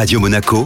[0.00, 0.64] Radio Monaco,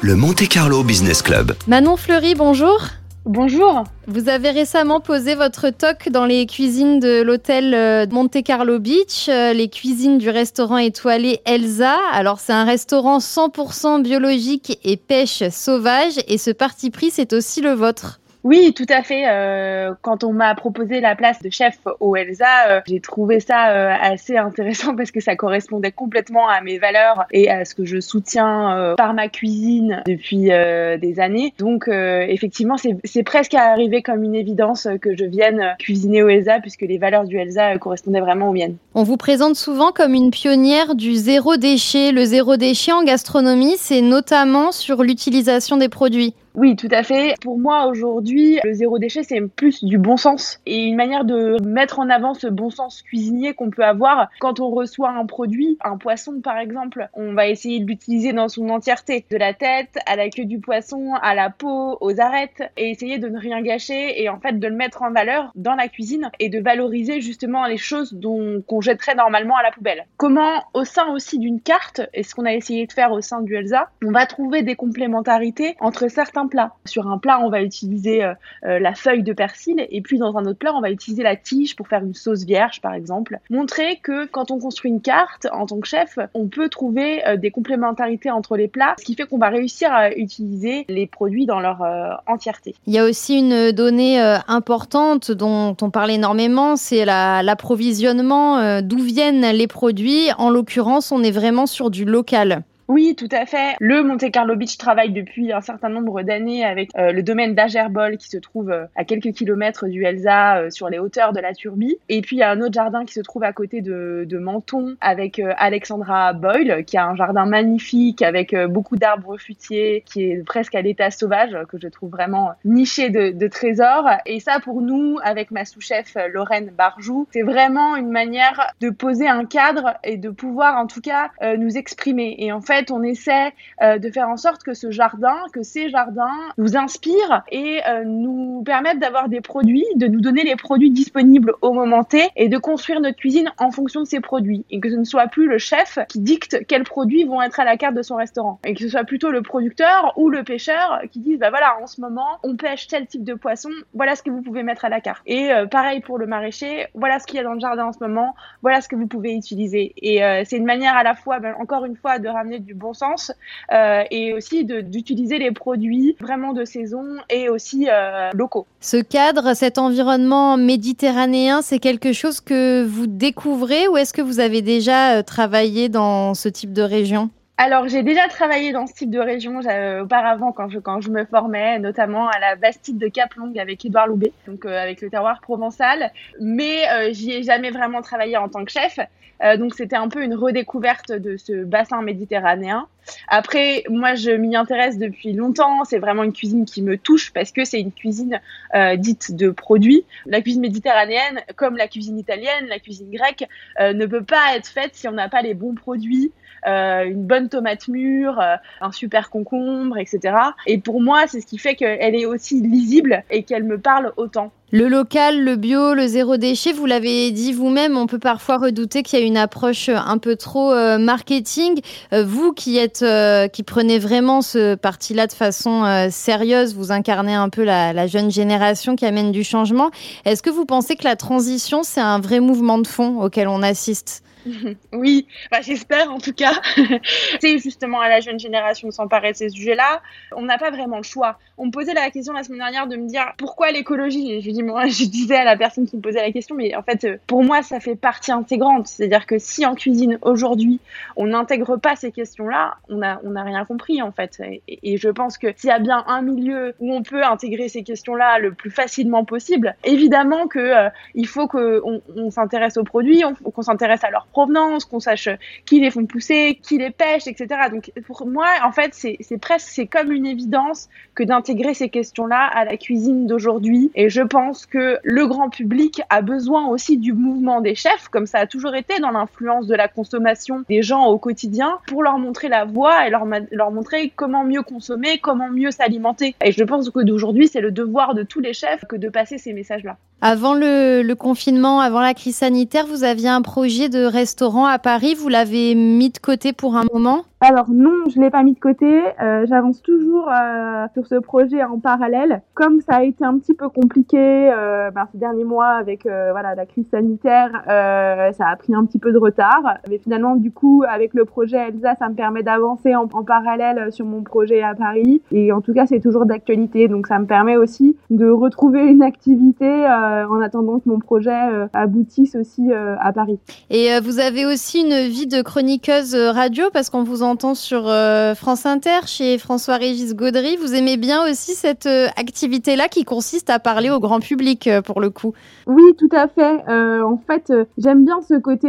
[0.00, 1.54] le Monte Carlo Business Club.
[1.68, 2.80] Manon Fleury, bonjour.
[3.24, 3.84] Bonjour.
[4.08, 9.28] Vous avez récemment posé votre toque dans les cuisines de l'hôtel euh, Monte Carlo Beach,
[9.28, 11.96] euh, les cuisines du restaurant étoilé Elsa.
[12.12, 17.60] Alors c'est un restaurant 100% biologique et pêche sauvage et ce parti pris c'est aussi
[17.60, 18.18] le vôtre.
[18.44, 19.24] Oui, tout à fait.
[19.26, 23.70] Euh, quand on m'a proposé la place de chef au Elsa, euh, j'ai trouvé ça
[23.70, 27.86] euh, assez intéressant parce que ça correspondait complètement à mes valeurs et à ce que
[27.86, 31.54] je soutiens par ma cuisine depuis des années.
[31.58, 36.82] Donc effectivement, c'est presque arrivé comme une évidence que je vienne cuisiner au Elsa puisque
[36.82, 38.76] les valeurs du Elsa correspondaient vraiment aux miennes.
[38.94, 42.12] On vous présente souvent comme une pionnière du zéro déchet.
[42.12, 46.34] Le zéro déchet en gastronomie, c'est notamment sur l'utilisation des produits.
[46.56, 47.34] Oui, tout à fait.
[47.40, 51.60] Pour moi, aujourd'hui, le zéro déchet, c'est plus du bon sens et une manière de
[51.66, 55.76] mettre en avant ce bon sens cuisinier qu'on peut avoir quand on reçoit un produit,
[55.82, 57.08] un poisson par exemple.
[57.12, 60.60] On va essayer de l'utiliser dans son entièreté, de la tête à la queue du
[60.60, 64.60] poisson, à la peau, aux arêtes, et essayer de ne rien gâcher et en fait
[64.60, 68.62] de le mettre en valeur dans la cuisine et de valoriser justement les choses dont
[68.68, 70.06] qu'on jetterait normalement à la poubelle.
[70.18, 73.42] Comment, au sein aussi d'une carte, et ce qu'on a essayé de faire au sein
[73.42, 76.72] du Elsa, on va trouver des complémentarités entre certains plat.
[76.84, 80.36] Sur un plat, on va utiliser euh, euh, la feuille de persil et puis dans
[80.36, 83.38] un autre plat, on va utiliser la tige pour faire une sauce vierge, par exemple.
[83.50, 87.36] Montrer que quand on construit une carte en tant que chef, on peut trouver euh,
[87.36, 91.46] des complémentarités entre les plats, ce qui fait qu'on va réussir à utiliser les produits
[91.46, 91.82] dans leur
[92.26, 92.74] entièreté.
[92.86, 99.46] Il y a aussi une donnée importante dont on parle énormément, c'est l'approvisionnement, d'où viennent
[99.52, 100.28] les produits.
[100.38, 102.64] En l'occurrence, on est vraiment sur du local.
[102.86, 103.76] Oui, tout à fait.
[103.80, 108.18] Le Monte Carlo Beach travaille depuis un certain nombre d'années avec euh, le domaine d'Agerbol
[108.18, 111.54] qui se trouve euh, à quelques kilomètres du Elsa euh, sur les hauteurs de la
[111.54, 111.96] Turbie.
[112.10, 114.38] Et puis il y a un autre jardin qui se trouve à côté de, de
[114.38, 120.44] Menton avec Alexandra Boyle qui a un jardin magnifique avec beaucoup d'arbres fruitiers qui est
[120.44, 124.08] presque à l'état sauvage que je trouve vraiment niché de, de trésors.
[124.26, 129.26] Et ça pour nous avec ma sous-chef Lorraine Barjou, c'est vraiment une manière de poser
[129.26, 132.36] un cadre et de pouvoir en tout cas nous exprimer.
[132.38, 133.52] Et en fait on essaie
[133.82, 138.04] euh, de faire en sorte que ce jardin, que ces jardins nous inspirent et euh,
[138.04, 142.48] nous permettent d'avoir des produits, de nous donner les produits disponibles au moment T et
[142.48, 145.46] de construire notre cuisine en fonction de ces produits et que ce ne soit plus
[145.46, 148.74] le chef qui dicte quels produits vont être à la carte de son restaurant et
[148.74, 152.00] que ce soit plutôt le producteur ou le pêcheur qui disent bah voilà en ce
[152.00, 155.00] moment on pêche tel type de poisson, voilà ce que vous pouvez mettre à la
[155.00, 155.22] carte.
[155.26, 157.92] Et euh, pareil pour le maraîcher, voilà ce qu'il y a dans le jardin en
[157.92, 159.94] ce moment, voilà ce que vous pouvez utiliser.
[159.96, 162.92] Et c'est une manière à la fois, ben, encore une fois, de ramener du bon
[162.92, 163.32] sens
[163.72, 168.66] euh, et aussi d'utiliser les produits vraiment de saison et aussi euh, locaux.
[168.80, 174.40] Ce cadre, cet environnement méditerranéen, c'est quelque chose que vous découvrez ou est-ce que vous
[174.40, 177.30] avez déjà euh, travaillé dans ce type de région?
[177.56, 179.60] Alors, j'ai déjà travaillé dans ce type de région
[180.02, 184.08] auparavant quand je, quand je me formais, notamment à la Bastide de Caplong avec Édouard
[184.08, 186.10] Loubet, donc avec le terroir provençal.
[186.40, 188.98] Mais j'y ai jamais vraiment travaillé en tant que chef.
[189.42, 192.88] Euh, donc c'était un peu une redécouverte de ce bassin méditerranéen.
[193.28, 195.84] Après, moi je m'y intéresse depuis longtemps.
[195.84, 198.40] C'est vraiment une cuisine qui me touche parce que c'est une cuisine
[198.74, 200.04] euh, dite de produits.
[200.26, 203.48] La cuisine méditerranéenne, comme la cuisine italienne, la cuisine grecque,
[203.80, 206.32] euh, ne peut pas être faite si on n'a pas les bons produits.
[206.66, 208.40] une bonne tomate mûre,
[208.80, 210.34] un super concombre, etc.
[210.66, 214.14] Et pour moi, c'est ce qui fait qu'elle est aussi lisible et qu'elle me parle
[214.16, 214.50] autant.
[214.76, 219.04] Le local, le bio, le zéro déchet, vous l'avez dit vous-même, on peut parfois redouter
[219.04, 221.80] qu'il y a une approche un peu trop euh, marketing.
[222.12, 227.34] Euh, vous qui êtes, euh, qui prenez vraiment ce parti-là de façon sérieuse, vous incarnez
[227.34, 229.92] un peu la, la, jeune génération qui amène du changement.
[230.24, 233.62] Est-ce que vous pensez que la transition, c'est un vrai mouvement de fond auquel on
[233.62, 234.24] assiste?
[234.92, 236.52] Oui, bah, j'espère en tout cas.
[237.40, 240.02] c'est justement à la jeune génération de s'emparer de ces sujets-là.
[240.36, 241.38] On n'a pas vraiment le choix.
[241.58, 245.04] On me posait la question la semaine dernière de me dire pourquoi l'écologie Et je
[245.04, 247.62] disais à la personne qui me posait la question, mais en fait, euh, pour moi,
[247.62, 248.86] ça fait partie intégrante.
[248.86, 250.80] C'est-à-dire que si en cuisine aujourd'hui,
[251.16, 254.40] on n'intègre pas ces questions-là, on n'a rien compris en fait.
[254.68, 257.82] Et, je pense que s'il y a bien un milieu où on peut intégrer ces
[257.82, 263.22] questions-là le plus facilement possible, évidemment que euh, il faut qu'on on, s'intéresse aux produits,
[263.52, 265.28] qu'on s'intéresse à leur provenance, qu'on sache
[265.64, 267.46] qui les font pousser, qui les pêche, etc.
[267.70, 272.44] Donc pour moi, en fait, c'est presque c'est comme une évidence que d'intégrer ces questions-là
[272.52, 273.92] à la cuisine d'aujourd'hui.
[273.94, 278.26] Et je pense que le grand public a besoin aussi du mouvement des chefs, comme
[278.26, 282.18] ça a toujours été dans l'influence de la consommation des gens au quotidien, pour leur
[282.18, 286.34] montrer la voie et leur, leur montrer comment mieux consommer, comment mieux s'alimenter.
[286.44, 289.38] Et je pense que d'aujourd'hui, c'est le devoir de tous les chefs que de passer
[289.38, 289.96] ces messages-là.
[290.26, 295.14] Avant le, confinement, avant la crise sanitaire, vous aviez un projet de restaurant à Paris.
[295.14, 297.26] Vous l'avez mis de côté pour un moment?
[297.46, 299.02] Alors non, je l'ai pas mis de côté.
[299.20, 302.40] Euh, J'avance toujours euh, sur ce projet en parallèle.
[302.54, 306.54] Comme ça a été un petit peu compliqué euh, ben, ces derniers mois avec voilà
[306.54, 309.62] la crise sanitaire, ça a pris un petit peu de retard.
[309.90, 313.92] Mais finalement, du coup, avec le projet Elsa, ça me permet d'avancer en, en, parallèle
[313.92, 315.20] sur mon projet à Paris.
[315.30, 316.88] Et en tout cas, c'est toujours d'actualité.
[316.88, 322.36] Donc ça me permet aussi de retrouver une activité en attendant que mon projet aboutisse
[322.36, 323.38] aussi à Paris.
[323.68, 327.22] Et vous avez aussi une vie de chroniqueuse radio parce qu'on vous
[327.54, 330.56] sur euh, France Inter chez François-Régis Gaudry.
[330.56, 334.82] Vous aimez bien aussi cette euh, activité-là qui consiste à parler au grand public euh,
[334.82, 335.32] pour le coup?
[335.66, 336.62] Oui, tout à fait.
[336.68, 338.68] en fait, j'aime bien ce côté.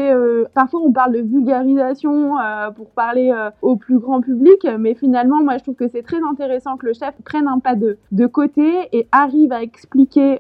[0.53, 2.35] parfois, on parle de vulgarisation
[2.75, 6.77] pour parler au plus grand public, mais finalement, moi, je trouve que c'est très intéressant
[6.77, 10.39] que le chef prenne un pas de, de côté et arrive à expliquer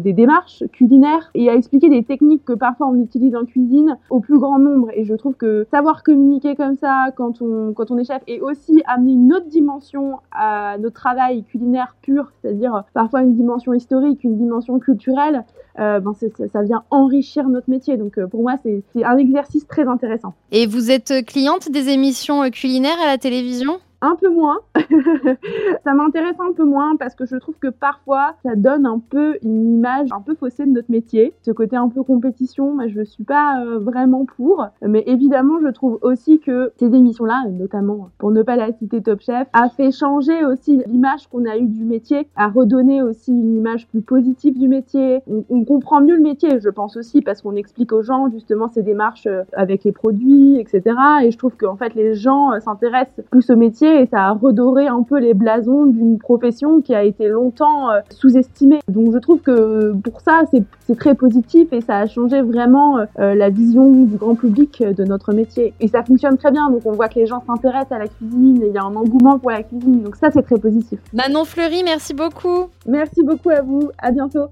[0.00, 4.20] des démarches culinaires et à expliquer des techniques que parfois on utilise en cuisine au
[4.20, 4.88] plus grand nombre.
[4.94, 8.40] Et je trouve que savoir communiquer comme ça, quand on, quand on est chef et
[8.40, 14.24] aussi amener une autre dimension à notre travail culinaire pur, c'est-à-dire parfois une dimension historique,
[14.24, 15.44] une dimension culturelle,
[15.78, 16.12] euh, ben
[16.52, 17.96] ça vient enrichir notre métier.
[17.96, 20.34] Donc euh, pour moi, c'est un exercice très intéressant.
[20.50, 23.78] Et vous êtes cliente des émissions culinaires à la télévision?
[24.00, 24.58] Un peu moins.
[25.84, 29.38] ça m'intéresse un peu moins parce que je trouve que parfois ça donne un peu
[29.42, 31.34] une image un peu faussée de notre métier.
[31.42, 34.66] Ce côté un peu compétition, mais je suis pas euh, vraiment pour.
[34.82, 39.20] Mais évidemment, je trouve aussi que ces émissions-là, notamment pour ne pas la citer Top
[39.20, 43.56] Chef, a fait changer aussi l'image qu'on a eue du métier, a redonné aussi une
[43.56, 45.20] image plus positive du métier.
[45.26, 48.68] On, on comprend mieux le métier, je pense aussi, parce qu'on explique aux gens justement
[48.68, 50.82] ces démarches euh, avec les produits, etc.
[51.22, 54.32] Et je trouve qu'en fait les gens euh, s'intéressent plus au métier et ça a
[54.32, 58.80] redoré un peu les blasons d'une profession qui a été longtemps euh, sous-estimée.
[58.88, 63.34] Donc je trouve que pour ça, c'est très positif et ça a changé vraiment euh,
[63.34, 65.74] la vision du grand public de notre métier.
[65.80, 68.62] Et ça fonctionne très bien, donc on voit que les gens s'intéressent à la cuisine
[68.62, 70.02] et il y a un engouement pour la cuisine.
[70.02, 70.98] Donc ça, c'est très positif.
[71.12, 72.68] Manon Fleury, merci beaucoup.
[72.86, 73.90] Merci beaucoup à vous.
[73.98, 74.48] À bientôt.